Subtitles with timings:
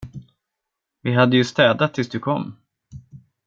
[1.01, 2.55] Vi hade ju städat tills du kom.